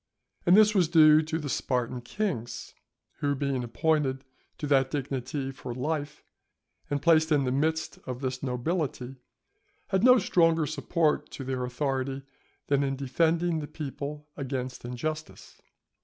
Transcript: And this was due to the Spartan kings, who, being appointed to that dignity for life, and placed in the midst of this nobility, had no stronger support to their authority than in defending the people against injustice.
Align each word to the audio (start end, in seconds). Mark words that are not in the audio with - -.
And 0.47 0.57
this 0.57 0.73
was 0.73 0.87
due 0.87 1.21
to 1.21 1.37
the 1.37 1.47
Spartan 1.47 2.01
kings, 2.01 2.73
who, 3.19 3.35
being 3.35 3.63
appointed 3.63 4.25
to 4.57 4.65
that 4.65 4.89
dignity 4.89 5.51
for 5.51 5.75
life, 5.75 6.23
and 6.89 7.03
placed 7.03 7.31
in 7.31 7.43
the 7.43 7.51
midst 7.51 7.99
of 8.07 8.19
this 8.19 8.41
nobility, 8.41 9.17
had 9.89 10.03
no 10.03 10.17
stronger 10.17 10.65
support 10.65 11.29
to 11.33 11.43
their 11.43 11.63
authority 11.65 12.23
than 12.65 12.81
in 12.81 12.95
defending 12.95 13.59
the 13.59 13.67
people 13.67 14.27
against 14.35 14.83
injustice. 14.83 15.61